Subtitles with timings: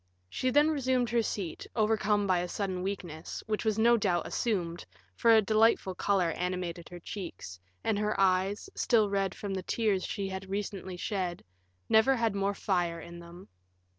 [0.31, 4.83] She then resumed her seat, overcome by a sudden weakness, which was no doubt assumed,
[5.15, 10.03] for a delightful color animated her cheeks, and her eyes, still red from the tears
[10.03, 11.43] she had recently shed,
[11.87, 13.47] never had more fire in them.